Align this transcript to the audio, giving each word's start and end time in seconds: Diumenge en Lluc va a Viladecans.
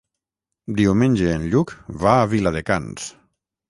Diumenge 0.79 1.29
en 1.35 1.47
Lluc 1.53 1.77
va 2.07 2.19
a 2.19 2.27
Viladecans. 2.35 3.11